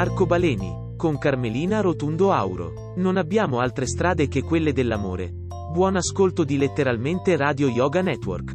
[0.00, 2.94] Arcobaleni, con Carmelina Rotundo Auro.
[2.98, 5.32] Non abbiamo altre strade che quelle dell'amore.
[5.72, 8.52] Buon ascolto di letteralmente Radio Yoga Network.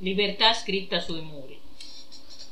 [0.00, 1.55] Libertà scritta sui muri.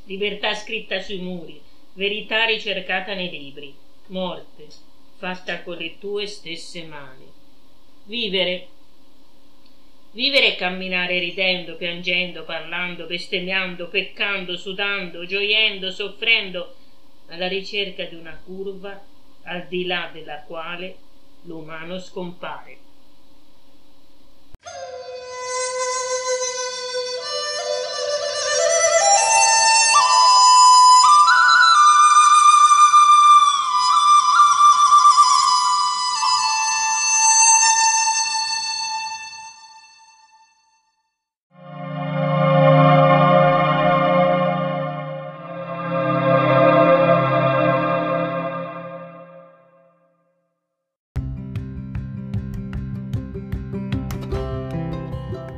[0.04, 1.60] Libertà scritta sui muri,
[1.94, 3.74] verità ricercata nei libri,
[4.08, 7.24] morte fatta con le tue stesse mani.
[8.04, 8.68] Vivere.
[10.10, 16.74] Vivere e camminare ridendo, piangendo, parlando, bestemmiando, peccando, sudando, gioiendo, soffrendo,
[17.28, 19.02] alla ricerca di una curva
[19.44, 20.96] al di là della quale
[21.42, 22.76] l'umano scompare.